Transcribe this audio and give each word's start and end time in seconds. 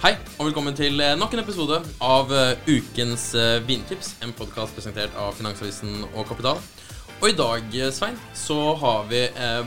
Hei, 0.00 0.14
og 0.38 0.46
velkommen 0.46 0.72
til 0.72 0.96
eh, 1.04 1.10
nok 1.12 1.34
en 1.36 1.42
episode 1.42 1.76
av 2.00 2.30
eh, 2.32 2.68
Ukens 2.72 3.34
eh, 3.36 3.58
vintips. 3.68 4.14
En 4.24 4.30
podkast 4.32 4.72
presentert 4.72 5.12
av 5.20 5.34
Finansavisen 5.36 6.06
og 6.14 6.22
Kapital. 6.24 6.56
Og 7.18 7.26
i 7.28 7.34
dag, 7.36 7.66
Svein, 7.92 8.16
så 8.32 8.56
har 8.80 9.04
vi 9.10 9.20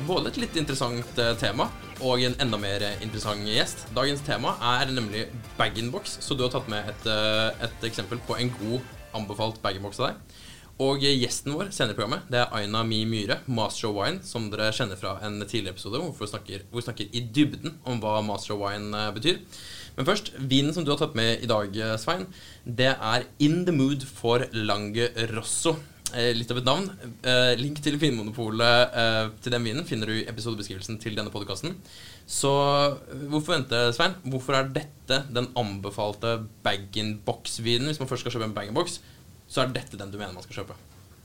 både 0.08 0.32
et 0.32 0.40
litt 0.42 0.58
interessant 0.58 1.20
tema 1.38 1.68
og 2.02 2.24
en 2.26 2.34
enda 2.42 2.58
mer 2.58 2.82
interessant 2.96 3.46
gjest. 3.46 3.86
Dagens 3.94 4.26
tema 4.26 4.56
er 4.72 4.90
nemlig 4.96 5.28
bag-in-box, 5.60 6.16
så 6.26 6.34
du 6.34 6.42
har 6.48 6.50
tatt 6.56 6.72
med 6.74 6.90
et, 6.90 7.06
et 7.68 7.86
eksempel 7.92 8.18
på 8.26 8.40
en 8.42 8.50
god 8.58 8.90
anbefalt 9.14 9.62
bag-in-box 9.62 10.02
av 10.02 10.10
deg. 10.10 10.42
Og 10.82 11.06
gjesten 11.06 11.54
vår 11.54 11.70
senere 11.70 11.94
i 11.94 12.00
programmet 12.00 12.26
det 12.34 12.42
er 12.42 12.58
Aina 12.58 12.82
Mi 12.82 13.04
Myhre, 13.06 13.44
Master 13.46 13.92
of 13.92 14.00
Wine, 14.00 14.26
som 14.26 14.50
dere 14.50 14.74
kjenner 14.74 14.98
fra 14.98 15.20
en 15.22 15.38
tidligere 15.46 15.78
episode 15.78 16.02
hvor 16.02 16.18
vi 16.18 16.32
snakker, 16.34 16.66
hvor 16.72 16.82
vi 16.82 16.88
snakker 16.88 17.14
i 17.14 17.22
dybden 17.38 17.78
om 17.86 18.02
hva 18.02 18.18
Master 18.26 18.58
of 18.58 18.64
Wine 18.66 19.06
betyr. 19.14 19.38
Men 19.98 20.08
først, 20.08 20.32
vinen 20.40 20.74
som 20.74 20.86
du 20.86 20.92
har 20.94 21.00
tatt 21.02 21.18
med 21.18 21.44
i 21.44 21.50
dag, 21.50 21.76
eh, 21.78 21.98
Svein, 22.02 22.26
det 22.66 22.94
er 22.96 23.26
In 23.40 23.64
the 23.66 23.74
Mood 23.76 24.06
for 24.10 24.46
Lange 24.54 25.10
Rosso. 25.34 25.76
Eh, 26.14 26.34
litt 26.34 26.50
av 26.52 26.58
et 26.58 26.66
navn. 26.66 26.90
Eh, 27.24 27.54
link 27.58 27.82
til 27.82 27.98
Vinmonopolet 27.98 28.94
til 29.42 29.52
den 29.54 29.64
vinen 29.64 29.86
finner 29.86 30.06
du 30.06 30.14
i 30.14 30.26
episodebeskrivelsen 30.30 31.00
til 31.02 31.16
denne 31.16 31.34
podkasten. 31.34 31.76
Så 32.26 32.50
hvorfor 33.30 33.58
vente, 33.58 33.94
Svein? 33.94 34.16
Hvorfor 34.26 34.58
er 34.58 34.70
dette 34.70 35.24
den 35.34 35.50
anbefalte 35.58 36.48
bag-in-box-vinen? 36.64 37.90
Hvis 37.90 38.00
man 38.00 38.10
først 38.10 38.26
skal 38.26 38.38
kjøpe 38.38 38.50
en 38.50 38.58
bag-in-box, 38.58 39.00
så 39.48 39.62
er 39.64 39.74
dette 39.74 39.98
den 39.98 40.12
du 40.12 40.18
mener 40.18 40.34
man 40.34 40.46
skal 40.46 40.64
kjøpe. 40.64 40.78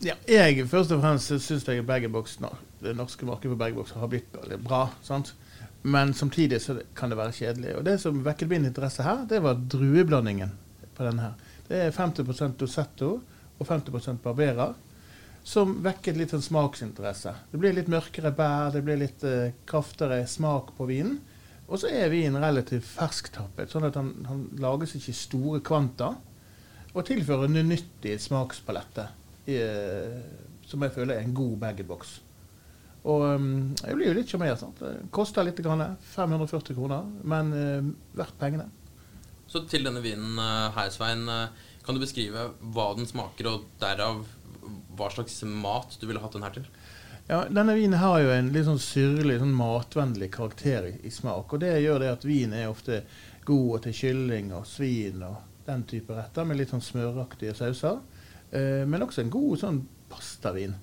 Ja, 0.05 0.15
jeg 0.29 0.69
først 0.69 0.93
og 0.93 1.01
fremst 1.03 1.33
syns 1.43 1.67
jeg 1.67 1.87
bag-in-box, 1.87 2.39
det 2.83 2.97
norske 2.97 3.27
markedet 3.27 3.53
for 3.53 3.61
bag-in-box 3.61 3.97
har 3.97 4.09
blitt 4.13 4.33
bra. 4.65 4.89
sant? 5.03 5.35
Men 5.83 6.15
samtidig 6.15 6.61
så 6.63 6.81
kan 6.95 7.11
det 7.11 7.19
være 7.19 7.37
kjedelig. 7.37 7.77
Og 7.79 7.85
det 7.87 7.99
som 8.03 8.19
vekket 8.25 8.51
min 8.51 8.67
interesse 8.67 9.05
her, 9.07 9.25
det 9.31 9.41
var 9.45 9.61
drueblandingen 9.71 10.53
på 10.97 11.07
denne 11.07 11.29
her. 11.29 11.55
Det 11.69 11.81
er 11.85 11.95
50% 11.95 12.59
Dosetto 12.59 13.11
og 13.59 13.67
50% 13.67 14.23
Barbera, 14.25 14.73
som 15.49 15.79
vekket 15.85 16.19
litt 16.19 16.33
sånn 16.35 16.45
smaksinteresse. 16.45 17.33
Det 17.53 17.61
blir 17.61 17.77
litt 17.77 17.91
mørkere 17.91 18.33
bær, 18.37 18.73
det 18.75 18.83
blir 18.85 18.99
litt 19.01 19.25
eh, 19.25 19.55
kraftigere 19.69 20.27
smak 20.29 20.75
på 20.77 20.89
vinen. 20.91 21.19
Og 21.69 21.81
så 21.81 21.91
er 21.93 22.11
vinen 22.13 22.41
relativt 22.41 22.87
fersktappet, 22.89 23.71
sånn 23.73 23.87
at 23.89 23.97
han, 24.01 24.13
han 24.29 24.45
lages 24.61 24.97
ikke 24.97 25.13
i 25.13 25.17
store 25.17 25.63
kvanta. 25.65 26.15
Og 26.95 27.05
tilfører 27.07 27.53
nyttig 27.53 28.17
smakspalette, 28.25 29.09
i, 29.47 29.59
eh, 29.61 30.57
som 30.69 30.85
jeg 30.85 30.97
føler 30.97 31.17
er 31.17 31.29
en 31.29 31.37
god 31.37 31.57
bag-in-box. 31.65 32.19
Og 33.05 33.23
um, 33.39 33.51
jeg 33.79 33.95
blir 33.95 34.11
jo 34.11 34.17
litt 34.19 34.33
sjarmert. 34.33 34.65
Koster 35.15 35.47
litt, 35.47 35.61
grann, 35.63 35.85
540 36.15 36.77
kroner, 36.77 37.07
men 37.23 37.55
uh, 37.55 37.93
verdt 38.19 38.39
pengene. 38.41 38.69
Så 39.49 39.63
til 39.65 39.87
denne 39.87 40.03
vinen 40.05 40.37
eh, 40.37 40.67
her, 40.77 40.91
Svein, 40.93 41.25
eh, 41.33 41.69
kan 41.85 41.97
du 41.97 42.03
beskrive 42.03 42.51
hva 42.61 42.91
den 42.99 43.09
smaker, 43.09 43.49
og 43.49 43.71
derav 43.81 44.21
hva 44.99 45.09
slags 45.09 45.41
mat 45.49 45.97
du 45.97 46.05
ville 46.05 46.21
hatt 46.21 46.37
den 46.37 46.45
her 46.45 46.53
til? 46.53 46.67
Ja, 47.29 47.43
Denne 47.49 47.75
vinen 47.77 47.97
har 48.01 48.21
jo 48.21 48.33
en 48.33 48.51
litt 48.53 48.67
sånn 48.69 48.81
syrlig, 48.81 49.39
sånn 49.41 49.57
matvennlig 49.57 50.29
karakter 50.37 50.91
i, 50.91 50.93
i 51.09 51.13
smak. 51.13 51.53
Og 51.53 51.63
det 51.65 51.75
gjør 51.81 52.05
det 52.05 52.13
at 52.13 52.29
vin 52.29 52.53
er 52.57 52.69
ofte 52.69 53.03
god 53.49 53.87
til 53.87 53.97
kylling 53.97 54.53
og 54.57 54.69
svin 54.69 55.25
og 55.25 55.65
den 55.69 55.85
type 55.89 56.13
retter, 56.17 56.45
med 56.49 56.61
litt 56.61 56.73
sånn 56.73 56.85
smøraktige 56.85 57.57
sauser. 57.57 58.03
Eh, 58.53 58.85
men 58.89 59.05
også 59.05 59.25
en 59.25 59.33
god 59.33 59.65
sånn 59.65 59.83
pastavin 60.13 60.77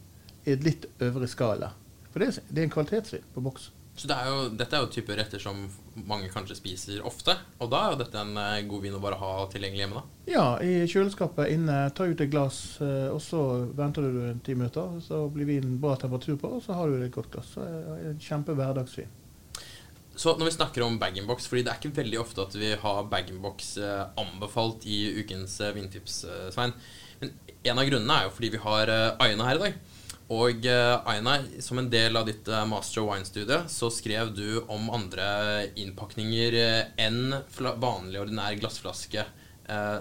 i 0.46 0.54
et 0.54 0.66
litt 0.66 0.90
øvre 1.06 1.30
skala. 1.30 1.72
For 2.16 2.24
det 2.24 2.38
det 2.48 2.62
er 2.62 2.70
en 2.70 2.72
kvalitetsvin 2.72 3.26
på 3.36 3.42
boks. 3.44 3.74
Så 3.96 4.08
det 4.08 4.16
er 4.16 4.28
jo, 4.28 4.40
dette 4.60 4.76
er 4.76 4.84
jo 4.84 4.92
type 4.92 5.16
retter 5.16 5.40
som 5.40 5.60
mange 6.08 6.28
kanskje 6.32 6.56
spiser 6.58 7.04
ofte, 7.08 7.32
og 7.64 7.70
da 7.72 7.80
er 7.80 7.94
jo 7.94 8.00
dette 8.02 8.20
en 8.20 8.40
eh, 8.40 8.64
god 8.68 8.84
vin 8.84 8.96
å 8.96 9.00
bare 9.04 9.20
ha 9.22 9.32
tilgjengelig 9.52 9.86
hjemme, 9.86 10.02
da. 10.02 10.32
Ja, 10.32 10.46
i 10.60 10.88
kjøleskapet 10.92 11.52
inne. 11.54 11.78
Ta 11.96 12.08
ut 12.08 12.24
et 12.24 12.32
glass, 12.32 12.60
eh, 12.84 13.08
og 13.08 13.22
så 13.24 13.42
venter 13.76 14.04
du 14.08 14.20
en 14.28 14.42
ti 14.44 14.56
minutter. 14.56 14.98
Så 15.04 15.22
blir 15.32 15.48
vinen 15.48 15.78
bra 15.84 15.96
temperatur 16.00 16.36
på, 16.42 16.58
og 16.58 16.66
så 16.66 16.76
har 16.76 16.92
du 16.92 17.06
et 17.06 17.16
godt 17.16 17.32
glass. 17.32 17.54
Så 17.56 17.64
er 17.64 18.04
det 18.04 18.12
en 18.12 18.20
kjempe 18.28 18.58
hverdagsvin. 18.60 19.16
Så 20.16 20.36
når 20.40 20.48
vi 20.48 20.58
snakker 20.58 20.84
om 20.84 21.00
bag-in-box, 21.00 21.48
fordi 21.52 21.64
det 21.64 21.72
er 21.72 21.80
ikke 21.80 21.98
veldig 22.02 22.20
ofte 22.20 22.44
at 22.44 22.56
vi 22.60 22.76
har 22.84 23.10
bag-in-box 23.12 23.74
eh, 23.80 24.06
anbefalt 24.20 24.88
i 24.92 25.02
ukens 25.24 25.60
vintips, 25.76 26.24
Svein. 26.56 26.76
Men 27.24 27.36
en 27.64 27.80
av 27.80 27.88
grunnene 27.88 28.20
er 28.20 28.28
jo 28.28 28.36
fordi 28.36 28.56
vi 28.58 28.64
har 28.68 28.92
Aina 29.24 29.48
her 29.48 29.60
i 29.60 29.70
dag. 29.70 29.84
Og 30.34 30.66
Einar, 30.66 31.04
Aina, 31.06 31.36
som 31.62 31.78
en 31.78 31.90
del 31.92 32.18
av 32.18 32.26
ditt 32.26 32.48
uh, 32.50 32.64
Master 32.66 33.06
Wine-studie, 33.06 33.60
så 33.70 33.92
skrev 33.94 34.32
du 34.34 34.64
om 34.74 34.90
andre 34.94 35.28
innpakninger 35.78 36.58
uh, 36.58 36.80
enn 36.98 37.36
vanlig, 37.60 38.22
ordinær 38.24 38.58
glassflaske. 38.62 39.28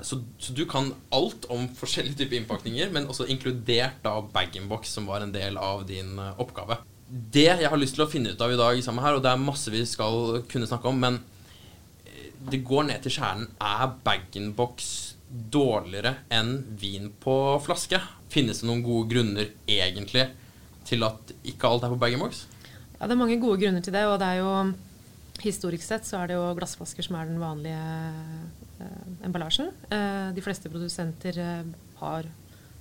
Så, 0.04 0.18
så 0.36 0.52
du 0.52 0.66
kan 0.68 0.90
alt 1.16 1.46
om 1.48 1.62
forskjellige 1.72 2.18
typer 2.18 2.36
innpakninger, 2.36 2.90
men 2.92 3.06
også 3.08 3.24
inkludert 3.32 4.02
da 4.04 4.18
bag-in-box, 4.20 4.90
som 4.92 5.06
var 5.08 5.24
en 5.24 5.32
del 5.32 5.56
av 5.56 5.86
din 5.88 6.18
oppgave. 6.20 6.76
Det 7.08 7.46
jeg 7.46 7.70
har 7.70 7.80
lyst 7.80 7.96
til 7.98 8.04
å 8.04 8.10
finne 8.10 8.34
ut 8.34 8.42
av 8.44 8.52
i 8.52 8.58
dag, 8.58 8.80
sammen 8.84 9.04
her, 9.04 9.16
og 9.16 9.24
det 9.24 9.30
er 9.32 9.40
masse 9.40 9.72
vi 9.72 9.80
skal 9.88 10.42
kunne 10.52 10.68
snakke 10.68 10.90
om, 10.90 11.00
men 11.00 11.16
eh, 12.04 12.30
det 12.50 12.60
går 12.66 12.88
ned 12.90 13.04
til 13.04 13.16
kjernen. 13.16 13.48
Er 13.60 13.92
bag-in-box 14.04 15.13
dårligere 15.34 16.14
enn 16.32 16.56
vin 16.78 17.10
på 17.20 17.34
flaske? 17.64 17.98
Finnes 18.30 18.62
det 18.62 18.68
noen 18.68 18.84
gode 18.86 19.10
grunner 19.10 19.50
egentlig 19.66 20.28
til 20.86 21.04
at 21.06 21.32
ikke 21.42 21.70
alt 21.70 21.86
er 21.86 21.94
på 21.94 22.00
bag-in-box? 22.00 22.44
Ja, 22.98 23.08
det 23.08 23.14
er 23.14 23.20
mange 23.20 23.40
gode 23.42 23.58
grunner 23.62 23.82
til 23.84 23.94
det. 23.96 24.04
Og 24.06 24.18
det 24.22 24.28
er 24.30 24.42
jo 24.42 24.52
historisk 25.42 25.84
sett 25.84 26.06
så 26.06 26.20
er 26.20 26.30
det 26.30 26.38
jo 26.38 26.52
glassflasker 26.58 27.06
som 27.06 27.18
er 27.18 27.28
den 27.28 27.42
vanlige 27.42 27.82
eh, 28.80 29.26
emballasjen. 29.26 29.72
Eh, 29.90 30.30
de 30.36 30.44
fleste 30.44 30.70
produsenter 30.72 31.40
eh, 31.42 31.72
har 32.00 32.30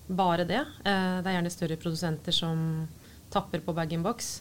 bare 0.07 0.45
det. 0.47 0.61
Eh, 0.61 1.17
det 1.23 1.29
er 1.29 1.37
gjerne 1.39 1.53
større 1.53 1.79
produsenter 1.81 2.35
som 2.35 2.85
tapper 3.33 3.63
på 3.65 3.73
bag-in-box. 3.73 4.35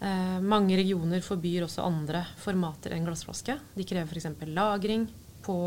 Eh, 0.00 0.40
mange 0.40 0.78
regioner 0.80 1.22
forbyr 1.24 1.66
også 1.66 1.84
andre 1.84 2.24
formater 2.40 2.94
enn 2.96 3.06
glassflaske. 3.06 3.58
De 3.76 3.86
krever 3.86 4.08
f.eks. 4.10 4.48
lagring 4.48 5.06
på 5.44 5.58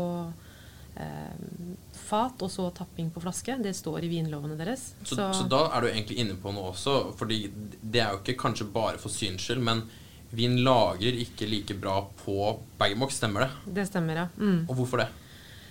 fat 2.08 2.42
og 2.42 2.50
så 2.50 2.70
tapping 2.74 3.10
på 3.14 3.20
flaske. 3.22 3.54
Det 3.62 3.74
står 3.76 4.06
i 4.06 4.10
vinlovene 4.10 4.56
deres. 4.58 4.92
Så, 5.02 5.16
så 5.16 5.46
da 5.50 5.66
er 5.76 5.84
du 5.84 5.90
egentlig 5.90 6.18
inne 6.22 6.38
på 6.40 6.52
noe 6.54 6.72
også, 6.72 7.12
fordi 7.18 7.44
det 7.82 8.02
er 8.02 8.14
jo 8.14 8.22
ikke 8.22 8.38
kanskje 8.40 8.68
bare 8.72 9.00
for 9.00 9.12
syns 9.12 9.44
skyld, 9.44 9.62
men 9.64 9.84
vin 10.30 10.58
lagrer 10.64 11.16
ikke 11.22 11.48
like 11.48 11.76
bra 11.80 12.02
på 12.24 12.50
bag-in-box, 12.80 13.20
stemmer 13.20 13.46
det? 13.46 13.72
det 13.78 13.88
stemmer, 13.88 14.24
ja. 14.24 14.28
Mm. 14.36 14.66
Og 14.68 14.76
hvorfor 14.80 15.04
det? 15.04 15.08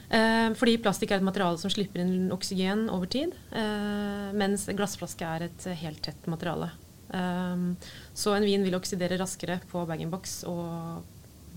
Eh, 0.07 0.49
fordi 0.55 0.77
plastikk 0.79 1.11
er 1.11 1.19
et 1.19 1.27
materiale 1.27 1.59
som 1.59 1.71
slipper 1.71 2.01
inn 2.03 2.31
oksygen 2.33 2.87
over 2.93 3.09
tid, 3.11 3.35
eh, 3.51 4.29
mens 4.37 4.65
glassflaske 4.71 5.27
er 5.27 5.49
et 5.49 5.67
helt 5.83 6.01
tett 6.05 6.29
materiale. 6.31 6.71
Eh, 7.13 7.65
så 8.13 8.35
en 8.35 8.47
vin 8.47 8.63
vil 8.65 8.77
oksidere 8.77 9.19
raskere 9.19 9.59
på 9.71 9.83
bag-in-box 9.89 10.39
og 10.49 11.03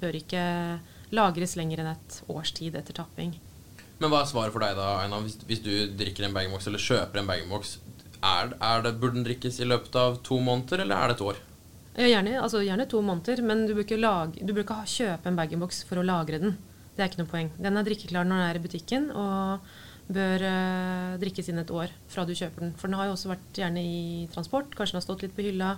bør 0.01 0.17
ikke 0.17 0.43
lagres 1.15 1.57
lenger 1.59 1.83
enn 1.83 1.95
et 1.95 2.21
års 2.31 2.53
tid 2.57 2.77
etter 2.79 2.97
tapping. 2.97 3.35
Men 4.01 4.09
hva 4.09 4.23
er 4.23 4.31
svaret 4.31 4.55
for 4.55 4.65
deg 4.65 4.79
da, 4.79 4.89
Aina, 5.03 5.21
hvis, 5.25 5.37
hvis 5.45 5.61
du 5.65 5.73
drikker 6.01 6.25
en 6.25 6.37
bag-in-box 6.37 6.71
eller 6.71 6.81
kjøper 6.81 7.21
en 7.21 7.29
bag-in-box? 7.29 7.77
Burde 8.21 9.15
den 9.19 9.27
drikkes 9.27 9.61
i 9.61 9.69
løpet 9.69 9.97
av 9.97 10.19
to 10.25 10.41
måneder, 10.45 10.85
eller 10.85 10.97
er 10.97 11.11
det 11.11 11.19
et 11.19 11.27
år? 11.29 11.41
Ja, 11.99 12.07
gjerne, 12.07 12.39
altså, 12.41 12.63
gjerne 12.65 12.89
to 12.89 13.03
måneder, 13.05 13.43
men 13.45 13.67
du 13.69 13.75
bør 13.75 13.85
ikke, 13.85 14.01
lage, 14.01 14.41
du 14.41 14.55
bør 14.55 14.65
ikke 14.65 14.81
kjøpe 14.89 15.29
en 15.29 15.37
bag-in-box 15.37 15.85
for 15.89 16.01
å 16.01 16.07
lagre 16.07 16.41
den. 16.41 16.57
Det 16.97 17.05
er 17.05 17.11
ikke 17.11 17.23
noe 17.23 17.31
poeng. 17.31 17.53
Den 17.61 17.77
er 17.77 17.87
drikkeklar 17.87 18.29
når 18.29 18.41
den 18.41 18.47
er 18.49 18.59
i 18.59 18.63
butikken, 18.65 19.11
og 19.13 19.69
bør 20.11 20.45
øh, 20.49 21.19
drikkes 21.23 21.51
inn 21.53 21.61
et 21.63 21.73
år 21.75 21.93
fra 22.11 22.25
du 22.27 22.33
kjøper 22.35 22.65
den. 22.65 22.73
For 22.79 22.91
den 22.91 22.99
har 22.99 23.11
jo 23.11 23.17
også 23.19 23.31
vært 23.31 23.61
gjerne 23.61 23.85
i 23.85 24.29
transport, 24.33 24.73
kanskje 24.77 24.97
den 24.97 25.01
har 25.01 25.07
stått 25.07 25.27
litt 25.27 25.37
på 25.37 25.45
hylla. 25.47 25.75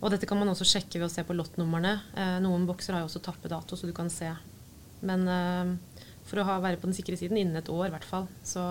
Og 0.00 0.10
dette 0.12 0.28
kan 0.28 0.40
man 0.40 0.50
også 0.52 0.66
sjekke 0.68 0.98
ved 0.98 1.06
å 1.08 1.12
se 1.12 1.22
på 1.26 1.36
lottnumrene. 1.36 1.94
Eh, 2.16 2.38
noen 2.44 2.66
bokser 2.68 2.96
har 2.96 3.04
jo 3.04 3.10
også 3.10 3.22
tappedato, 3.24 3.78
så 3.78 3.88
du 3.88 3.94
kan 3.96 4.10
se. 4.12 4.32
Men 5.06 5.28
eh, 5.30 6.00
for 6.28 6.40
å 6.40 6.46
ha, 6.48 6.60
være 6.64 6.80
på 6.80 6.88
den 6.88 6.96
sikre 6.96 7.18
siden 7.20 7.38
innen 7.40 7.60
et 7.60 7.70
år, 7.72 7.88
i 7.88 7.94
hvert 7.94 8.08
fall. 8.08 8.26
Så 8.46 8.64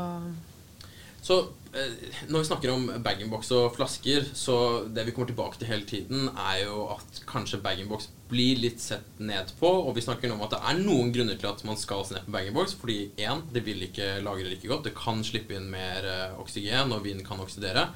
Så 1.23 1.37
eh, 1.71 1.93
når 2.27 2.41
vi 2.41 2.47
snakker 2.49 2.71
om 2.73 2.89
bag-in-box 2.99 3.51
og 3.55 3.75
flasker, 3.77 4.25
så 4.35 4.83
det 4.91 5.05
vi 5.07 5.13
kommer 5.15 5.29
tilbake 5.31 5.55
til 5.59 5.69
hele 5.69 5.87
tiden, 5.87 6.25
er 6.35 6.65
jo 6.65 6.89
at 6.97 7.21
kanskje 7.29 7.61
bag-in-box 7.63 8.09
blir 8.27 8.59
litt 8.59 8.81
sett 8.83 9.21
ned 9.23 9.53
på. 9.59 9.69
Og 9.69 9.93
vi 9.95 10.03
snakker 10.03 10.27
nå 10.27 10.35
om 10.35 10.43
at 10.43 10.57
det 10.57 10.59
er 10.67 10.81
noen 10.81 11.13
grunner 11.15 11.39
til 11.39 11.47
at 11.53 11.63
man 11.63 11.79
skal 11.79 12.03
se 12.03 12.17
ned 12.17 12.27
på 12.27 12.35
bag-in-box. 12.35 12.75
Fordi 12.81 12.97
én, 13.15 13.45
det 13.55 13.63
vil 13.63 13.85
ikke 13.87 14.17
lagre 14.25 14.49
like 14.49 14.67
godt. 14.67 14.89
Det 14.89 14.97
kan 14.97 15.23
slippe 15.23 15.55
inn 15.55 15.71
mer 15.71 16.09
eh, 16.09 16.41
oksygen, 16.43 16.91
og 16.91 17.05
vin 17.07 17.23
kan 17.23 17.39
oksidere. 17.39 17.87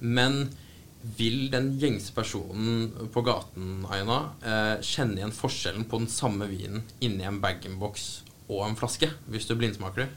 Men 0.00 0.46
vil 1.16 1.50
den 1.52 1.74
gjengse 1.78 2.14
personen 2.16 3.10
på 3.12 3.22
gaten 3.26 3.84
Aina, 3.92 4.22
eh, 4.40 4.74
kjenne 4.80 5.20
igjen 5.20 5.34
forskjellen 5.36 5.84
på 5.90 6.00
den 6.00 6.08
samme 6.10 6.48
vinen 6.50 6.86
inni 7.04 7.28
en 7.28 7.42
bag-in-box 7.44 8.08
og 8.46 8.62
en 8.66 8.78
flaske, 8.78 9.10
hvis 9.30 9.48
du 9.48 9.56
blindsmaker 9.58 10.04
det? 10.04 10.08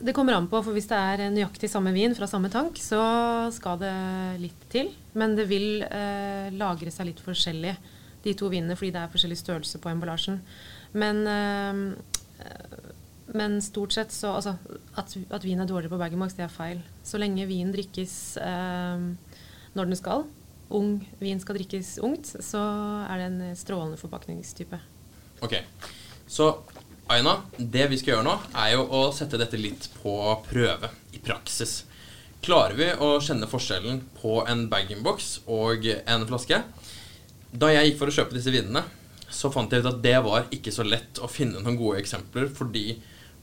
Det 0.00 0.14
kommer 0.16 0.32
an 0.32 0.48
på, 0.48 0.62
for 0.64 0.72
hvis 0.72 0.88
det 0.88 0.96
er 0.96 1.32
nøyaktig 1.32 1.68
samme 1.68 1.92
vin 1.92 2.14
fra 2.16 2.28
samme 2.30 2.48
tank, 2.52 2.78
så 2.80 3.00
skal 3.52 3.80
det 3.82 3.96
litt 4.40 4.62
til. 4.72 4.88
Men 5.12 5.34
det 5.36 5.44
vil 5.50 5.84
eh, 5.84 6.48
lagre 6.56 6.92
seg 6.94 7.10
litt 7.10 7.20
forskjellig, 7.20 7.74
de 8.24 8.34
to 8.36 8.48
vinene, 8.52 8.76
fordi 8.78 8.94
det 8.94 9.02
er 9.02 9.12
forskjellig 9.12 9.36
størrelse 9.40 9.80
på 9.80 9.92
emballasjen. 9.92 10.40
Men, 10.96 11.20
eh, 11.28 12.48
men 13.36 13.60
stort 13.62 13.94
sett 13.94 14.10
så 14.16 14.32
Altså, 14.38 14.56
at, 14.98 15.12
at 15.30 15.44
vin 15.44 15.60
er 15.60 15.68
dårligere 15.68 15.92
på 15.92 16.00
bag-in-box, 16.00 16.38
det 16.38 16.48
er 16.48 16.54
feil. 16.54 16.80
Så 17.04 17.20
lenge 17.20 17.44
vin 17.50 17.72
drikkes 17.74 18.14
eh, 18.40 19.04
når 19.76 19.90
den 19.90 20.00
skal, 20.00 20.24
ung 20.70 20.96
vin 21.20 21.40
skal 21.42 21.60
drikkes 21.60 21.98
ungt, 22.06 22.32
så 22.40 22.62
er 23.04 23.20
det 23.20 23.28
en 23.28 23.56
strålende 23.58 24.00
forpakningstype. 24.00 24.80
Ok, 25.44 25.60
så 26.30 26.54
Aina, 27.10 27.40
det 27.58 27.88
vi 27.90 27.96
skal 27.98 28.12
gjøre 28.12 28.22
nå, 28.28 28.32
er 28.54 28.76
jo 28.76 28.84
å 28.94 28.98
sette 29.10 29.38
dette 29.40 29.58
litt 29.58 29.88
på 29.98 30.12
prøve 30.46 30.92
i 31.10 31.18
praksis. 31.18 31.80
Klarer 32.38 32.76
vi 32.78 32.86
å 33.02 33.08
kjenne 33.18 33.48
forskjellen 33.50 33.98
på 34.20 34.36
en 34.46 34.68
bag-in-box 34.70 35.40
og 35.50 35.88
en 35.90 36.26
flaske? 36.28 36.60
Da 37.50 37.72
jeg 37.74 37.88
gikk 37.88 37.98
for 37.98 38.12
å 38.12 38.14
kjøpe 38.14 38.38
disse 38.38 38.54
vinene, 38.54 38.84
så 39.26 39.50
fant 39.50 39.74
jeg 39.74 39.82
ut 39.82 39.90
at 39.90 40.00
det 40.06 40.14
var 40.22 40.46
ikke 40.54 40.70
så 40.70 40.86
lett 40.86 41.18
å 41.18 41.26
finne 41.26 41.58
noen 41.58 41.80
gode 41.80 41.98
eksempler, 41.98 42.46
fordi 42.46 43.00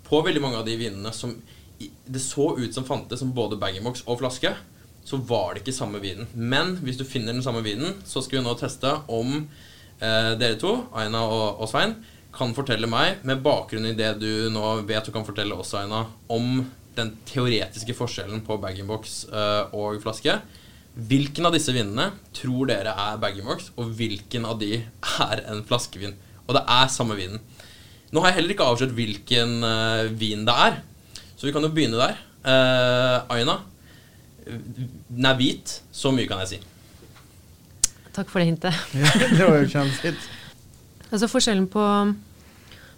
på 0.08 0.24
veldig 0.24 0.46
mange 0.48 0.64
av 0.64 0.68
de 0.68 0.80
vinene 0.80 1.12
som 1.12 1.36
det 1.78 2.24
så 2.24 2.54
ut 2.56 2.72
som 2.74 2.88
fantes 2.88 3.20
som 3.20 3.36
både 3.36 3.60
bag-in-box 3.60 4.08
og 4.08 4.22
flaske, 4.24 4.56
så 5.04 5.20
var 5.28 5.54
det 5.54 5.66
ikke 5.66 5.76
samme 5.76 6.00
vinen. 6.00 6.32
Men 6.32 6.78
hvis 6.88 7.04
du 7.04 7.04
finner 7.04 7.36
den 7.36 7.44
samme 7.44 7.68
vinen, 7.68 8.00
så 8.08 8.24
skal 8.24 8.40
vi 8.40 8.48
nå 8.48 8.56
teste 8.60 8.96
om 9.12 9.42
eh, 9.44 10.36
dere 10.40 10.56
to, 10.56 10.78
Aina 10.96 11.28
og, 11.28 11.60
og 11.60 11.68
Svein, 11.68 12.00
kan 12.38 12.54
fortelle 12.56 12.90
meg, 12.90 13.24
med 13.28 13.42
bakgrunn 13.46 13.90
i 13.90 13.96
det 13.98 14.14
du 14.22 14.48
nå 14.54 14.64
vet 14.88 15.08
du 15.08 15.14
kan 15.16 15.26
fortelle 15.26 15.58
oss, 15.58 15.74
Aina, 15.78 16.06
om 16.32 16.62
den 16.98 17.14
teoretiske 17.30 17.94
forskjellen 17.98 18.42
på 18.46 18.58
bag-in-box 18.62 19.18
uh, 19.30 19.74
og 19.76 20.00
flaske. 20.04 20.38
Hvilken 20.98 21.46
av 21.46 21.54
disse 21.54 21.74
vinene 21.76 22.10
tror 22.36 22.70
dere 22.72 22.94
er 22.98 23.20
bag-in-box, 23.22 23.72
og 23.78 23.94
hvilken 24.00 24.48
av 24.50 24.58
de 24.62 24.80
er 24.82 25.44
en 25.50 25.64
flaskevin? 25.68 26.16
Og 26.48 26.56
det 26.58 26.64
er 26.78 26.94
samme 26.94 27.18
vinen. 27.20 27.42
Nå 28.14 28.24
har 28.24 28.32
jeg 28.32 28.40
heller 28.40 28.56
ikke 28.56 28.70
avslørt 28.70 28.96
hvilken 28.98 29.60
uh, 29.66 30.08
vin 30.18 30.46
det 30.48 30.56
er, 30.68 30.80
så 31.38 31.46
vi 31.46 31.54
kan 31.54 31.66
jo 31.66 31.74
begynne 31.74 32.00
der. 32.02 32.18
Uh, 32.48 33.36
Aina, 33.36 33.60
den 34.48 35.28
er 35.28 35.38
hvit. 35.38 35.82
Så 35.92 36.14
mye 36.16 36.30
kan 36.30 36.42
jeg 36.46 36.56
si. 36.56 36.62
Takk 38.16 38.32
for 38.32 38.42
det 38.42 38.50
hintet. 38.50 38.74
Ja, 38.98 39.12
det 39.30 39.44
var 39.44 39.60
jo 39.62 39.70
kjempefint. 39.70 40.30
Altså 41.12 41.30
Forskjellen 41.32 41.68
på 41.72 41.84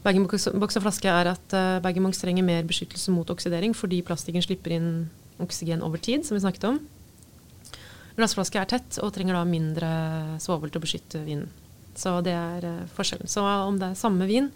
bag-in-box 0.03 0.47
og 0.49 0.83
flaske 0.83 1.11
er 1.11 1.31
at 1.33 1.55
uh, 1.55 1.79
bag-in-box 1.83 2.21
trenger 2.21 2.45
mer 2.45 2.67
beskyttelse 2.67 3.11
mot 3.11 3.29
oksidering 3.33 3.75
fordi 3.75 4.01
plastikken 4.05 4.45
slipper 4.45 4.75
inn 4.77 4.89
oksygen 5.43 5.83
over 5.85 6.01
tid, 6.03 6.25
som 6.27 6.35
vi 6.35 6.43
snakket 6.43 6.67
om. 6.69 6.79
Glassflaske 8.19 8.59
er 8.59 8.67
tett 8.67 8.99
og 9.03 9.13
trenger 9.15 9.37
da 9.37 9.45
mindre 9.47 9.89
svovel 10.43 10.71
til 10.71 10.81
å 10.81 10.83
beskytte 10.83 11.23
vinen. 11.23 11.47
Så 11.99 12.19
det 12.23 12.35
er 12.35 12.67
uh, 12.67 12.85
forskjellen. 12.95 13.31
Så 13.31 13.43
om 13.43 13.79
det 13.79 13.91
er 13.91 13.99
samme 13.99 14.27
vin, 14.29 14.51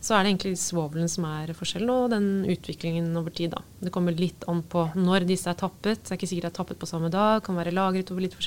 så 0.00 0.16
er 0.16 0.24
det 0.24 0.32
egentlig 0.32 0.54
svovelen 0.62 1.10
som 1.12 1.26
er 1.28 1.52
forskjellen, 1.56 1.90
og 1.92 2.12
den 2.14 2.28
utviklingen 2.48 3.10
over 3.20 3.34
tid. 3.34 3.52
da. 3.52 3.60
Det 3.82 3.92
kommer 3.94 4.16
litt 4.16 4.46
an 4.48 4.62
på 4.62 4.86
når 4.96 5.26
disse 5.28 5.50
er 5.50 5.58
tappet. 5.60 6.02
Det 6.02 6.14
er 6.14 6.18
ikke 6.18 6.30
sikkert 6.30 6.48
det 6.48 6.52
er 6.54 6.60
tappet 6.62 6.80
på 6.80 6.88
samme 6.88 7.12
dag, 7.12 7.42
kan 7.44 7.58
være 7.58 7.74
lagret 7.76 8.10
litt 8.16 8.38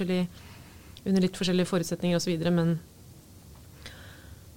under 1.04 1.20
litt 1.20 1.38
forskjellige 1.38 1.68
forutsetninger 1.68 2.18
osv. 2.18 2.50
Men 2.56 2.78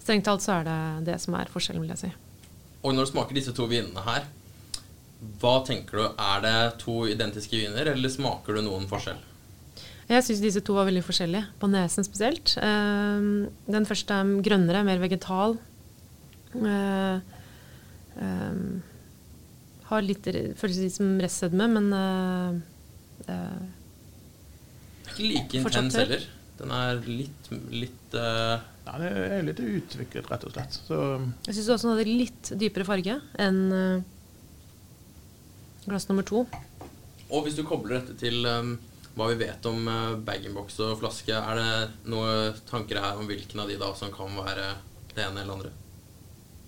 Strengt 0.06 0.28
talt 0.28 0.44
så 0.44 0.60
er 0.60 0.66
det 0.68 0.80
det 1.08 1.16
som 1.18 1.34
er 1.34 1.48
forskjellen, 1.50 1.82
vil 1.82 1.90
jeg 1.96 2.04
si. 2.04 2.10
Og 2.86 2.94
når 2.94 3.08
du 3.08 3.10
smaker 3.10 3.34
disse 3.34 3.54
to 3.56 3.64
vinene 3.66 4.04
her, 4.06 4.28
hva 5.40 5.56
tenker 5.66 5.98
du? 5.98 6.04
Er 6.14 6.44
det 6.44 6.58
to 6.84 7.00
identiske 7.10 7.58
viner, 7.58 7.90
eller 7.90 8.12
smaker 8.12 8.54
du 8.54 8.62
noen 8.62 8.86
forskjell? 8.86 9.18
Jeg 10.06 10.22
syns 10.22 10.42
disse 10.44 10.62
to 10.62 10.76
var 10.76 10.86
veldig 10.86 11.02
forskjellige, 11.02 11.48
på 11.58 11.70
nesen 11.72 12.06
spesielt. 12.06 12.54
Uh, 12.62 13.50
den 13.66 13.88
første 13.88 14.14
er 14.14 14.30
grønnere, 14.46 14.84
mer 14.86 15.02
vegetal. 15.02 15.56
Uh, 16.54 17.18
uh, 18.20 18.62
har 19.90 20.06
litt 20.06 20.30
Føles 20.60 20.78
litt 20.84 20.94
som 20.94 21.18
restsedme, 21.22 21.66
men 21.74 21.90
Ikke 25.10 25.26
like 25.26 25.58
intens 25.58 25.98
heller. 25.98 26.30
Den 26.56 26.72
er 26.72 27.00
litt, 27.04 27.48
litt 27.68 28.14
ja, 28.86 28.94
det 29.02 29.08
er 29.10 29.42
litt 29.44 29.60
utviklet, 29.60 30.28
rett 30.30 30.44
og 30.46 30.52
slett. 30.54 30.76
Så 30.86 30.98
jeg 31.48 31.56
syns 31.56 31.70
også 31.74 31.88
den 31.88 31.96
hadde 31.96 32.18
litt 32.20 32.50
dypere 32.60 32.86
farge 32.86 33.16
enn 33.42 33.58
uh, 33.74 34.04
glass 35.86 36.06
nummer 36.10 36.26
to. 36.26 36.44
Og 37.26 37.46
hvis 37.46 37.56
du 37.58 37.64
kobler 37.66 37.98
dette 37.98 38.14
til 38.20 38.46
um, 38.46 38.76
hva 39.16 39.30
vi 39.32 39.40
vet 39.40 39.66
om 39.66 39.88
uh, 39.90 40.14
bag-in-box 40.22 40.78
og 40.86 41.00
flaske, 41.00 41.34
er 41.34 41.58
det 41.58 42.12
noen 42.12 42.54
tanker 42.68 43.02
her 43.02 43.18
om 43.18 43.26
hvilken 43.26 43.62
av 43.62 43.72
de 43.72 43.80
da 43.80 43.90
som 43.98 44.14
kan 44.14 44.30
være 44.38 44.70
det 45.16 45.24
ene 45.24 45.42
eller 45.42 45.58
andre? 45.58 45.74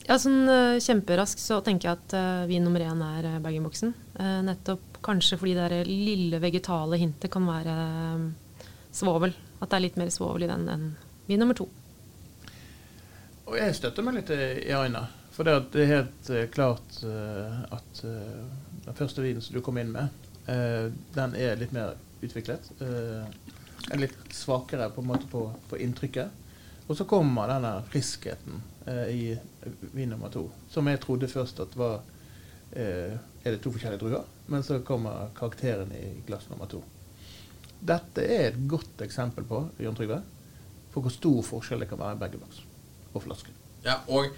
Ja, 0.09 0.17
sånn 0.19 0.49
uh, 0.49 0.81
Kjemperaskt 0.83 1.43
så 1.43 1.61
tenker 1.65 1.91
jeg 1.91 2.01
at 2.01 2.19
uh, 2.19 2.47
vin 2.51 2.65
nummer 2.67 2.83
én 2.83 3.03
er 3.13 3.35
uh, 3.37 3.41
bag-in-boxen. 3.45 3.95
nettopp 4.19 4.99
kanskje 5.05 5.39
fordi 5.39 5.55
det 5.55 5.85
lille 5.87 6.41
vegetale 6.43 6.99
hintet 6.99 7.31
kan 7.31 7.45
være 7.47 7.75
svovel. 8.91 9.31
At 9.59 9.71
det 9.71 9.77
er 9.77 9.87
litt 9.87 10.01
mer 10.01 10.11
svovel 10.15 10.47
i 10.47 10.51
den 10.51 10.69
enn 10.71 10.89
vin 11.29 11.41
nummer 11.43 11.57
to. 11.59 11.69
Og 13.49 13.57
jeg 13.57 13.77
støtter 13.77 14.05
meg 14.05 14.19
litt 14.19 14.33
i 14.33 14.73
Aina. 14.77 15.07
For 15.39 15.47
det, 15.47 15.79
er 15.79 15.93
helt 15.93 16.31
uh, 16.35 16.45
klart 16.51 16.97
uh, 17.07 17.61
at 17.71 18.01
uh, 18.03 18.41
den 18.85 18.97
første 18.99 19.23
vinen 19.23 19.45
som 19.45 19.55
du 19.55 19.63
kom 19.65 19.79
inn 19.79 19.93
med, 19.95 20.25
den 20.49 21.35
er 21.37 21.59
litt 21.61 21.75
mer 21.77 21.91
utviklet. 22.25 22.71
er 22.81 23.99
litt 24.01 24.15
svakere 24.33 24.87
på 24.89 25.03
en 25.03 25.11
måte 25.11 25.29
på, 25.29 25.43
på 25.69 25.77
inntrykket. 25.85 26.33
Og 26.87 26.97
så 26.97 27.05
kommer 27.05 27.51
denne 27.53 27.75
friskheten 27.93 28.63
i 29.13 29.37
vin 29.93 30.09
nummer 30.09 30.33
to, 30.33 30.47
som 30.73 30.89
jeg 30.89 31.03
trodde 31.05 31.29
først 31.29 31.61
at 31.61 31.77
var 31.77 32.01
Er 32.73 33.19
det 33.45 33.61
to 33.61 33.75
forskjellige 33.75 34.01
druer? 34.01 34.25
Men 34.47 34.65
så 34.65 34.81
kommer 34.81 35.29
karakteren 35.37 35.93
i 35.93 36.15
glass 36.25 36.49
nummer 36.49 36.65
to. 36.65 36.81
Dette 37.79 38.25
er 38.25 38.51
et 38.51 38.61
godt 38.71 39.05
eksempel 39.07 39.47
på 39.49 39.63
Jon 39.83 39.97
Trygve, 39.97 40.21
på 40.93 41.03
hvor 41.05 41.15
stor 41.15 41.43
forskjell 41.47 41.85
det 41.85 41.91
kan 41.91 42.01
være 42.01 42.19
i 42.19 42.23
begge 42.23 42.41
og 42.43 42.63
på 43.13 43.23
flasken. 43.29 43.55
Ja, 43.85 44.01
og 44.11 44.33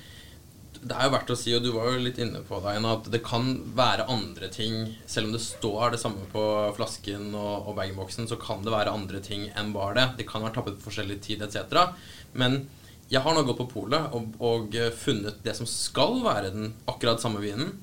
det 0.80 0.94
er 0.94 1.08
jo 1.08 1.12
verdt 1.12 1.32
å 1.32 1.36
si, 1.36 1.52
og 1.56 1.64
du 1.64 1.70
var 1.74 1.90
jo 1.90 2.00
litt 2.00 2.18
inne 2.22 2.40
på 2.46 2.60
det, 2.64 2.76
at 2.88 3.08
det 3.12 3.20
kan 3.26 3.48
være 3.76 4.06
andre 4.08 4.48
ting 4.52 4.94
Selv 5.10 5.28
om 5.28 5.34
det 5.34 5.42
står 5.44 5.92
det 5.92 6.00
samme 6.00 6.24
på 6.32 6.44
flasken 6.76 7.34
og, 7.34 7.68
og 7.68 7.74
bag-in-boksen, 7.76 8.28
så 8.30 8.38
kan 8.40 8.62
det 8.64 8.72
være 8.72 8.94
andre 8.94 9.20
ting 9.24 9.48
enn 9.58 9.74
bare 9.74 9.96
det. 9.98 10.06
Det 10.20 10.28
kan 10.30 10.44
være 10.44 10.56
tappet 10.56 10.78
på 10.78 10.88
forskjellig 10.88 11.18
tid 11.26 11.44
etc. 11.44 11.90
Men 12.32 12.62
jeg 13.10 13.24
har 13.24 13.34
nå 13.34 13.42
gått 13.44 13.58
på 13.58 13.68
polet 13.72 14.14
og, 14.14 14.30
og, 14.38 14.76
funnet 15.02 15.40
det 15.44 15.56
som 15.58 15.68
skal 15.68 16.20
være 16.22 16.52
den 16.54 16.72
akkurat 16.88 17.22
samme 17.22 17.42
vinen. 17.42 17.74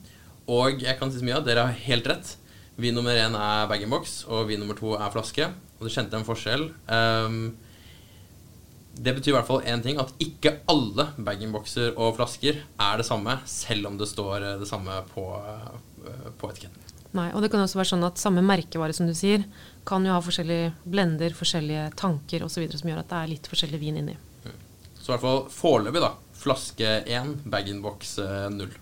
Og 0.48 0.80
jeg 0.82 0.96
kan 0.98 1.12
si 1.12 1.20
så 1.20 1.28
mye 1.28 1.42
at 1.42 1.48
dere 1.48 1.68
har 1.68 1.82
helt 1.90 2.08
rett. 2.08 2.34
Vin 2.78 2.94
nummer 2.94 3.18
én 3.18 3.34
er 3.34 3.70
bag-in-box, 3.70 4.20
og 4.30 4.48
vin 4.52 4.62
nummer 4.62 4.78
to 4.78 4.94
er 4.98 5.14
flaske. 5.14 5.48
Og 5.78 5.88
du 5.88 5.94
kjente 5.94 6.18
en 6.18 6.28
forskjell. 6.28 6.68
Um, 6.90 7.56
det 8.98 9.14
betyr 9.18 9.32
i 9.32 9.36
hvert 9.36 9.48
fall 9.50 9.66
én 9.70 9.82
ting, 9.86 10.00
at 10.02 10.14
ikke 10.22 10.60
alle 10.70 11.10
bag-in-bokser 11.22 11.98
og 11.98 12.16
flasker 12.18 12.62
er 12.64 13.00
det 13.00 13.06
samme, 13.06 13.38
selv 13.50 13.90
om 13.92 13.98
det 14.00 14.10
står 14.10 14.36
eh, 14.42 14.56
det 14.62 14.70
samme 14.70 14.96
på, 15.12 15.26
eh, 15.38 16.32
på 16.40 16.50
etiketten. 16.50 16.86
Nei, 17.18 17.28
og 17.34 17.44
det 17.44 17.52
kan 17.54 17.62
også 17.64 17.80
være 17.80 17.92
sånn 17.94 18.08
at 18.08 18.22
samme 18.22 18.44
merkevare, 18.46 18.96
som 18.98 19.08
du 19.10 19.14
sier, 19.18 19.46
kan 19.88 20.06
jo 20.06 20.16
ha 20.16 20.24
forskjellige 20.24 20.74
blender, 20.86 21.36
forskjellige 21.38 21.92
tanker 21.98 22.46
osv. 22.46 22.66
som 22.74 22.90
gjør 22.90 23.04
at 23.04 23.12
det 23.12 23.22
er 23.22 23.32
litt 23.36 23.52
forskjellig 23.52 23.82
vin 23.82 24.02
inni. 24.02 24.18
Mm. 24.44 24.58
Så 24.98 25.06
i 25.06 25.14
hvert 25.14 25.26
fall 25.28 25.46
foreløpig, 25.54 26.04
da. 26.04 26.12
Flaske 26.38 26.98
1, 27.06 27.34
bag-in-box 27.54 28.18
0. 28.58 28.76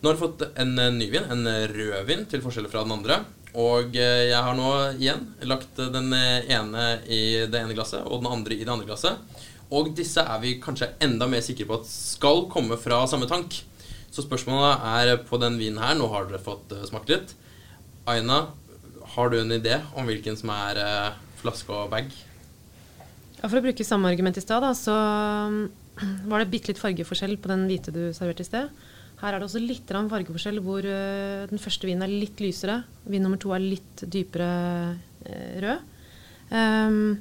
Eh, 0.00 0.02
nå 0.02 0.08
har 0.08 0.16
du 0.16 0.20
fått 0.20 0.42
en 0.56 0.74
ny 0.98 1.10
vin, 1.10 1.26
en 1.28 1.46
rødvin, 1.46 2.26
til 2.26 2.40
forskjell 2.40 2.68
fra 2.72 2.84
den 2.84 2.92
andre. 2.92 3.24
Og 3.60 3.92
jeg 3.92 4.32
har 4.32 4.54
nå 4.54 4.70
igjen 4.94 5.26
lagt 5.42 5.76
den 5.76 6.12
ene 6.14 7.00
i 7.10 7.46
det 7.50 7.58
ene 7.58 7.74
glasset 7.74 8.06
og 8.06 8.22
den 8.22 8.30
andre 8.30 8.54
i 8.54 8.64
det 8.64 8.70
andre 8.70 8.86
glasset. 8.86 9.18
Og 9.70 9.90
disse 9.94 10.22
er 10.22 10.38
vi 10.42 10.60
kanskje 10.62 10.92
enda 11.02 11.26
mer 11.26 11.42
sikre 11.42 11.66
på 11.66 11.80
at 11.80 11.90
skal 11.90 12.46
komme 12.50 12.78
fra 12.78 13.02
samme 13.10 13.26
tank. 13.30 13.58
Så 14.10 14.22
spørsmålet 14.22 14.86
er 14.86 15.20
på 15.26 15.38
den 15.38 15.58
vinen 15.58 15.78
her 15.82 15.94
Nå 15.98 16.08
har 16.10 16.26
dere 16.26 16.42
fått 16.42 16.72
smakt 16.88 17.10
litt. 17.10 17.34
Aina, 18.06 18.48
Har 19.14 19.30
du 19.30 19.40
en 19.40 19.50
idé 19.50 19.80
om 19.98 20.06
hvilken 20.06 20.36
som 20.38 20.50
er 20.54 20.78
eh, 20.78 21.14
flaske 21.40 21.74
og 21.74 21.90
bag? 21.90 22.10
Ja, 23.40 23.48
For 23.48 23.58
å 23.58 23.64
bruke 23.64 23.86
samme 23.86 24.10
argument 24.10 24.38
i 24.38 24.42
stad, 24.44 24.62
så 24.78 24.94
mm, 24.94 25.64
var 26.30 26.38
det 26.38 26.50
bitte 26.52 26.70
litt 26.70 26.78
fargeforskjell 26.78 27.34
på 27.42 27.50
den 27.50 27.66
hvite 27.66 27.90
du 27.90 28.12
serverte 28.14 28.46
i 28.46 28.48
sted. 28.48 28.70
Her 29.20 29.34
er 29.34 29.42
det 29.42 29.48
også 29.50 29.60
litt 29.60 29.90
fargeforskjell 29.90 30.60
hvor 30.64 30.86
eh, 30.86 31.46
den 31.50 31.60
første 31.60 31.88
vinen 31.88 32.06
er 32.06 32.12
litt 32.12 32.40
lysere. 32.40 32.78
Vin 33.04 33.24
nummer 33.24 33.40
to 33.40 33.52
er 33.52 33.60
litt 33.60 34.04
dypere 34.08 34.52
eh, 35.28 35.58
rød. 35.60 35.82
Ehm, 36.56 37.18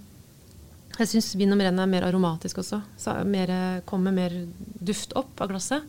jeg 0.95 1.11
syns 1.11 1.33
vin 1.39 1.51
nummer 1.51 1.67
én 1.67 1.79
er 1.79 1.91
mer 1.91 2.07
aromatisk 2.07 2.61
også. 2.63 2.79
Så 2.95 3.17
er 3.17 3.27
mer, 3.27 3.51
kommer 3.89 4.15
mer 4.15 4.35
duft 4.79 5.15
opp 5.19 5.43
av 5.43 5.51
glasset. 5.51 5.83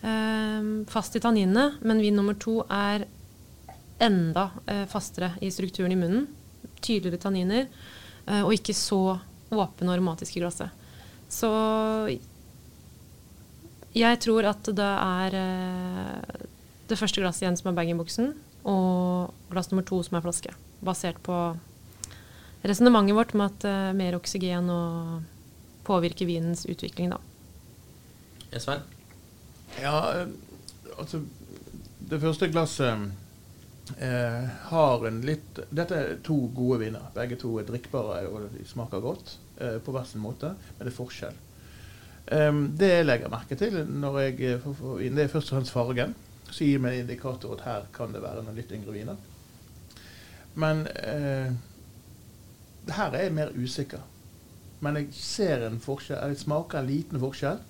Ehm, 0.00 0.86
fast 0.88 1.20
i 1.20 1.22
tanninene, 1.22 1.74
men 1.84 2.00
vin 2.00 2.16
nummer 2.16 2.38
to 2.40 2.62
er 2.72 3.04
enda 4.02 4.48
eh, 4.64 4.86
fastere 4.88 5.34
i 5.44 5.52
strukturen 5.52 5.92
i 5.92 6.00
munnen. 6.00 6.30
Tydeligere 6.82 7.20
tanniner, 7.22 7.66
og 8.42 8.52
ikke 8.54 8.74
så 8.74 9.18
åpen 9.54 9.86
og 9.86 9.92
aromatisk 9.94 10.36
i 10.38 10.40
glasset. 10.42 10.82
Så 11.30 11.48
jeg 13.96 14.20
tror 14.24 14.48
at 14.48 14.70
det 14.72 14.92
er 15.02 15.36
eh, 15.36 16.46
det 16.88 16.98
første 17.00 17.20
glasset 17.22 17.44
igjen 17.44 17.58
som 17.60 17.70
er 17.70 17.76
bag-in-boksen, 17.76 18.32
og 18.68 19.32
glass 19.52 19.70
nummer 19.72 19.84
to 19.88 20.00
som 20.06 20.18
er 20.18 20.24
flaske. 20.24 20.54
Basert 20.84 21.20
på 21.24 21.36
resonnementet 22.62 23.16
vårt 23.16 23.34
med 23.36 23.50
at 23.50 23.68
eh, 23.68 23.92
mer 23.98 24.16
oksygen 24.18 24.70
og 24.72 25.28
påvirker 25.86 26.28
vinens 26.28 26.64
utvikling, 26.70 27.12
da. 27.12 27.20
Svein? 28.60 28.84
Ja, 29.80 29.96
eh, 30.20 30.28
altså 30.98 31.22
Det 32.12 32.20
første 32.20 32.48
glasset 32.52 33.12
eh, 33.96 34.48
har 34.68 35.06
en 35.08 35.22
litt 35.24 35.62
Dette 35.70 35.96
er 35.96 36.18
to 36.26 36.36
gode 36.54 36.82
viner. 36.84 37.06
Begge 37.14 37.38
to 37.40 37.54
er 37.60 37.68
drikkbare 37.68 38.26
og 38.28 38.50
de 38.52 38.66
smaker 38.68 39.00
godt 39.00 39.36
eh, 39.58 39.78
på 39.82 39.94
hver 39.94 40.04
sin 40.08 40.24
måte, 40.24 40.54
men 40.76 40.86
det 40.86 40.92
er 40.92 40.98
forskjell. 40.98 41.40
Um, 42.30 42.76
det 42.78 42.88
jeg 42.88 43.06
legger 43.06 43.32
merke 43.32 43.56
til 43.58 43.80
når 43.82 44.18
jeg 44.20 44.36
eh, 44.46 44.62
får, 44.62 45.00
inn, 45.02 45.16
det 45.18 45.24
er 45.24 45.32
først 45.32 45.50
og 45.50 45.58
fremst 45.58 45.74
fargen. 45.74 46.14
Så 46.52 46.68
gir 46.68 46.80
meg 46.84 47.00
indikator 47.00 47.56
at 47.56 47.64
her 47.66 47.86
kan 47.94 48.12
det 48.14 48.22
være 48.22 48.44
noen 48.44 48.58
litt 48.58 48.72
yngre 48.74 48.94
viner. 48.94 49.18
Men 50.54 50.84
eh, 51.02 51.50
her 52.92 53.16
er 53.16 53.26
jeg 53.26 53.34
mer 53.34 53.54
usikker. 53.56 54.04
Men 54.82 54.98
jeg 55.00 55.08
ser 55.16 55.66
en 55.66 55.80
forskjell, 55.82 56.20
jeg 56.30 56.42
smaker 56.44 56.82
en 56.82 56.90
liten 56.90 57.22
forskjell. 57.22 57.62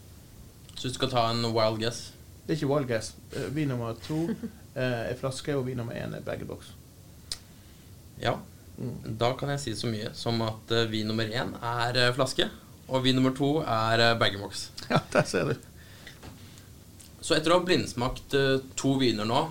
Så 0.75 0.88
du 0.88 0.97
skal 0.97 1.12
ta 1.12 1.26
en 1.30 1.44
wild 1.54 1.80
guess? 1.80 2.11
Det 2.42 2.54
er 2.54 2.61
ikke 2.61 2.73
wild 2.75 2.90
guess. 2.90 3.14
Eh, 3.32 3.49
vin 3.56 3.73
nummer 3.73 3.97
to 4.04 4.26
er 4.75 5.14
flaske, 5.21 5.56
og 5.56 5.66
vin 5.68 5.80
nummer 5.80 5.97
én 5.97 6.16
er 6.16 6.25
bag-in-box. 6.26 6.75
Ja. 8.21 8.37
Mm. 8.76 9.16
Da 9.21 9.32
kan 9.38 9.52
jeg 9.52 9.61
si 9.62 9.75
så 9.78 9.88
mye 9.92 10.12
som 10.16 10.40
at 10.44 10.76
vin 10.90 11.09
nummer 11.09 11.28
én 11.28 11.54
er 11.62 12.12
flaske, 12.16 12.50
og 12.92 13.02
vin 13.06 13.16
nummer 13.16 13.32
to 13.37 13.56
er 13.64 14.04
uh, 14.12 14.14
bag-in-box. 14.20 14.68
Ja, 14.92 15.00
der 15.12 15.25
ser 15.25 15.49
du. 15.49 15.54
Så 17.22 17.37
etter 17.37 17.54
å 17.54 17.61
ha 17.61 17.64
blindsmakt 17.64 18.34
eh, 18.37 18.58
to 18.76 18.96
viner 19.00 19.25
nå, 19.25 19.44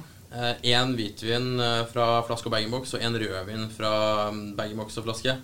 én 0.63 0.93
hvitvin 0.95 1.59
eh, 1.59 1.81
fra 1.91 2.21
flaske 2.27 2.47
og 2.47 2.55
bag-in-box 2.55 2.95
og 2.95 3.03
én 3.03 3.17
rødvin 3.19 3.67
fra 3.73 4.31
mm, 4.31 4.53
bag-in-box 4.55 4.99
og 5.01 5.07
flaske, 5.09 5.35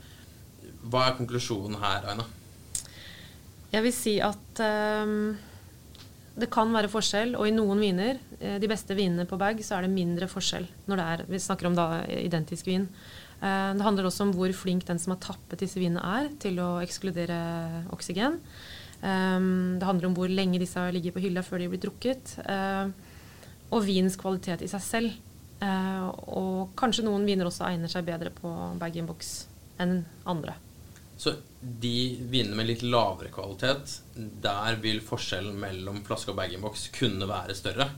hva 0.87 1.07
er 1.07 1.17
konklusjonen 1.17 1.79
her, 1.81 2.07
Aina? 2.07 2.23
Jeg 3.73 3.83
vil 3.83 3.93
si 3.95 4.13
at 4.23 4.61
um, 4.63 5.35
det 6.39 6.47
kan 6.53 6.71
være 6.71 6.91
forskjell, 6.91 7.35
og 7.35 7.49
i 7.49 7.55
noen 7.55 7.81
viner, 7.83 8.21
eh, 8.39 8.55
de 8.63 8.71
beste 8.71 8.95
vinene 8.95 9.27
på 9.27 9.39
bag, 9.39 9.59
så 9.65 9.75
er 9.75 9.87
det 9.87 9.95
mindre 9.95 10.29
forskjell 10.31 10.67
når 10.87 11.01
det 11.01 11.07
er 11.13 11.25
Vi 11.33 11.43
snakker 11.43 11.67
om 11.67 11.75
da 11.75 11.87
identisk 12.07 12.67
vin. 12.69 12.87
Eh, 13.37 13.71
det 13.77 13.85
handler 13.85 14.09
også 14.09 14.25
om 14.25 14.33
hvor 14.35 14.51
flink 14.57 14.87
den 14.87 14.99
som 15.01 15.13
har 15.13 15.21
tappet 15.23 15.61
disse 15.61 15.79
vinene 15.81 16.01
er 16.01 16.31
til 16.41 16.59
å 16.63 16.77
ekskludere 16.83 17.37
oksygen. 17.93 18.39
Um, 18.97 19.77
det 19.77 19.85
handler 19.85 20.07
om 20.09 20.15
hvor 20.17 20.31
lenge 20.31 20.57
disse 20.57 20.81
har 20.81 20.89
ligget 20.89 21.13
på 21.13 21.21
hylla 21.21 21.43
før 21.45 21.61
de 21.61 21.67
blir 21.69 21.81
drukket. 21.83 22.33
Uh, 22.41 22.89
og 23.69 23.83
vinens 23.85 24.17
kvalitet 24.17 24.63
i 24.65 24.71
seg 24.71 24.83
selv. 24.83 25.23
Og 25.57 26.69
kanskje 26.77 27.03
noen 27.03 27.23
viner 27.25 27.49
også 27.49 27.65
egner 27.65 27.89
seg 27.89 28.05
bedre 28.05 28.29
på 28.29 28.51
bag-in-box 28.77 29.31
enn 29.81 30.03
andre. 30.29 30.53
Så 31.17 31.33
de 31.59 32.19
vinene 32.29 32.55
med 32.59 32.69
litt 32.69 32.83
lavere 32.85 33.31
kvalitet, 33.33 33.97
der 34.15 34.77
vil 34.83 35.01
forskjellen 35.03 35.57
mellom 35.59 36.03
flaske 36.05 36.31
og 36.31 36.37
bag-in-box 36.37 36.87
kunne 36.95 37.27
være 37.27 37.57
større. 37.57 37.89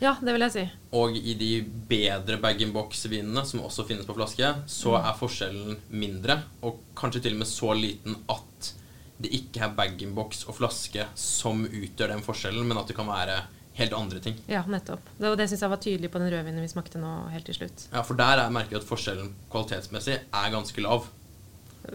Ja, 0.00 0.14
det 0.20 0.32
vil 0.32 0.40
jeg 0.46 0.52
si. 0.54 0.62
Og 0.96 1.16
i 1.16 1.34
de 1.36 1.50
bedre 1.90 2.38
bag-in-box-vinene, 2.40 3.42
som 3.46 3.60
også 3.60 3.84
finnes 3.88 4.06
på 4.08 4.14
flaske, 4.16 4.54
så 4.66 4.94
Mm. 4.96 5.04
er 5.08 5.18
forskjellen 5.18 5.76
mindre, 5.90 6.42
og 6.62 6.78
kanskje 6.96 7.22
til 7.22 7.32
og 7.32 7.38
med 7.38 7.46
så 7.46 7.74
liten 7.76 8.16
at 8.28 8.72
det 9.20 9.30
ikke 9.36 9.60
er 9.60 9.74
bag-in-box 9.76 10.46
og 10.48 10.54
flaske 10.56 11.04
som 11.14 11.66
utgjør 11.66 12.08
den 12.14 12.22
forskjellen, 12.22 12.64
men 12.66 12.78
at 12.78 12.86
det 12.88 12.96
kan 12.96 13.06
være 13.06 13.42
helt 13.74 13.92
andre 13.92 14.18
ting. 14.20 14.36
Ja, 14.48 14.62
nettopp. 14.62 15.00
Det, 15.18 15.28
og 15.28 15.36
det 15.36 15.48
syns 15.50 15.60
jeg 15.60 15.70
var 15.70 15.76
tydelig 15.76 16.10
på 16.10 16.18
den 16.18 16.30
rødvinen 16.32 16.60
vi 16.62 16.68
smakte 16.68 16.98
nå 16.98 17.28
helt 17.30 17.44
til 17.44 17.54
slutt. 17.54 17.86
Ja, 17.92 18.00
For 18.02 18.14
der 18.14 18.38
er- 18.38 18.50
merket 18.50 18.76
at 18.80 18.84
forskjellen 18.84 19.34
kvalitetsmessig 19.50 20.14
er 20.32 20.50
ganske 20.50 20.80
lav. 20.80 21.06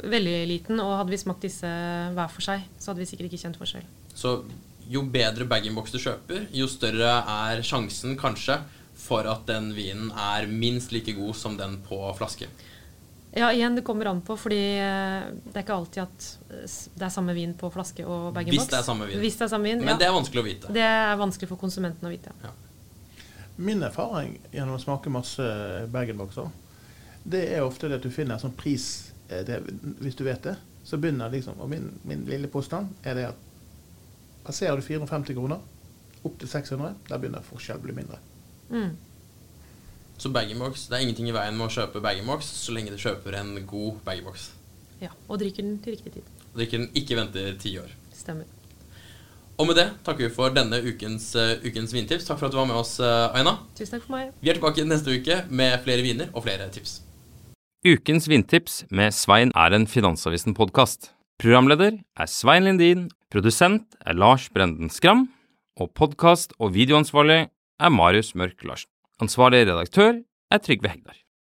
Veldig 0.04 0.48
liten, 0.48 0.80
og 0.80 0.98
hadde 1.00 1.10
vi 1.10 1.18
smakt 1.18 1.42
disse 1.42 1.66
hver 2.14 2.30
for 2.30 2.42
seg, 2.42 2.62
så 2.80 2.88
hadde 2.94 3.00
vi 3.00 3.06
sikkert 3.06 3.32
ikke 3.32 3.42
kjent 3.44 3.58
forskjell. 3.58 3.84
Så 4.16 4.44
jo 4.90 5.02
bedre 5.12 5.48
bag-in-box 5.50 5.94
du 5.96 6.00
kjøper, 6.02 6.48
jo 6.54 6.68
større 6.70 7.18
er 7.50 7.64
sjansen 7.66 8.18
kanskje 8.20 8.60
for 9.06 9.28
at 9.30 9.46
den 9.50 9.72
vinen 9.76 10.12
er 10.12 10.48
minst 10.50 10.94
like 10.96 11.14
god 11.18 11.36
som 11.38 11.58
den 11.60 11.80
på 11.86 12.00
flaske. 12.18 12.48
Ja, 13.36 13.50
igjen, 13.52 13.76
det 13.76 13.84
kommer 13.84 14.08
an 14.08 14.22
på, 14.24 14.38
fordi 14.40 14.62
eh, 14.80 15.26
det 15.44 15.58
er 15.58 15.64
ikke 15.66 15.76
alltid 15.76 16.06
at 16.06 16.28
eh, 16.56 16.76
det 16.96 17.04
er 17.04 17.12
samme 17.12 17.34
vin 17.36 17.52
på 17.60 17.68
flaske 17.74 18.06
og 18.08 18.30
bag-in-box. 18.36 18.62
Hvis 18.62 18.70
det 18.72 18.78
er 18.80 18.86
samme 18.88 19.08
vin. 19.10 19.20
Hvis 19.20 19.36
det 19.36 19.44
er 19.44 19.52
samme 19.52 19.68
vin, 19.68 19.82
Men 19.84 19.92
ja. 19.92 19.98
det 20.00 20.08
er 20.08 20.14
vanskelig 20.16 20.42
å 20.42 20.46
vite. 20.46 20.76
Det 20.78 20.86
er 20.88 21.18
vanskelig 21.20 21.50
for 21.52 21.60
konsumenten 21.60 22.08
å 22.08 22.14
vite. 22.14 22.32
Ja. 22.46 22.54
Min 23.56 23.84
erfaring 23.84 24.38
gjennom 24.54 24.78
å 24.78 24.80
smake 24.80 25.12
masse 25.12 25.50
bag-in-boxer, 25.92 26.48
det 27.26 27.44
er 27.58 27.66
ofte 27.66 27.90
det 27.92 28.00
at 28.00 28.08
du 28.08 28.14
finner 28.14 28.38
en 28.38 28.46
sånn 28.46 28.56
pris 28.56 29.12
eh, 29.28 29.44
det, 29.48 29.60
Hvis 30.00 30.16
du 30.16 30.24
vet 30.28 30.44
det, 30.46 30.56
så 30.86 31.00
begynner 31.02 31.32
liksom 31.34 31.58
Og 31.64 31.70
min, 31.72 31.88
min 32.06 32.22
lille 32.30 32.48
påstand 32.52 32.92
er 33.04 33.18
det 33.18 33.30
at 33.34 33.45
passerer 34.46 34.78
du 34.80 34.86
450 34.86 35.36
kroner 35.38 35.62
opp 36.26 36.40
til 36.42 36.50
600, 36.50 36.96
der 37.10 37.22
begynner 37.22 37.46
forskjellen 37.46 37.84
å 37.84 37.86
bli 37.86 37.98
mindre. 38.00 38.22
Mm. 38.70 38.96
Så 40.18 40.32
bag-in-box, 40.34 40.88
det 40.90 40.98
er 40.98 41.06
ingenting 41.06 41.30
i 41.30 41.36
veien 41.36 41.58
med 41.58 41.68
å 41.68 41.74
kjøpe 41.76 42.02
bag-in-box 42.02 42.50
så 42.64 42.76
lenge 42.76 42.94
du 42.94 43.02
kjøper 43.02 43.36
en 43.42 43.58
god 43.68 44.00
bag-in-box. 44.08 44.50
Ja, 45.04 45.12
og 45.28 45.42
drikker 45.42 45.66
den 45.66 45.80
til 45.84 45.98
riktig 45.98 46.16
tid. 46.18 46.36
Og 46.54 46.62
drikker 46.62 46.82
den, 46.82 46.92
ikke 46.98 47.18
venter 47.20 47.58
ti 47.62 47.76
år. 47.82 47.92
Stemmer. 48.16 48.48
Og 49.56 49.70
med 49.70 49.78
det 49.80 49.86
takker 50.04 50.26
vi 50.26 50.34
for 50.36 50.52
denne 50.56 50.82
ukens, 50.84 51.30
uh, 51.40 51.56
ukens 51.64 51.94
vintips. 51.96 52.28
Takk 52.28 52.40
for 52.42 52.50
at 52.50 52.56
du 52.56 52.60
var 52.60 52.68
med 52.68 52.76
oss, 52.76 52.98
eh, 53.00 53.38
Aina. 53.38 53.54
Tusen 53.78 53.96
takk 53.96 54.04
for 54.04 54.18
meg. 54.18 54.34
Vi 54.42 54.52
er 54.52 54.58
tilbake 54.58 54.84
neste 54.84 55.16
uke 55.16 55.38
med 55.48 55.78
flere 55.86 56.04
viner 56.04 56.32
og 56.34 56.44
flere 56.44 56.68
tips. 56.76 57.00
Ukens 57.86 58.28
vintips 58.28 58.84
med 58.90 59.14
Svein 59.16 59.54
er 59.56 59.76
en 59.78 59.88
Finansavisen-podkast. 59.88 61.12
Programleder 61.40 62.00
er 62.18 62.28
Svein 62.32 62.68
Lindin, 62.68 63.10
produsent 63.36 63.98
er 64.08 64.16
Lars 64.16 64.48
Brenden 64.48 64.88
Skram, 64.88 65.26
og 65.76 65.92
podkast- 66.00 66.56
og 66.56 66.72
videoansvarlig 66.72 67.50
er 67.52 67.92
Marius 67.92 68.32
Mørk 68.32 68.64
Larsen. 68.64 68.88
Ansvarlig 69.20 69.66
redaktør 69.68 70.22
er 70.52 70.64
Trygve 70.64 70.88
Hegdar. 70.88 71.25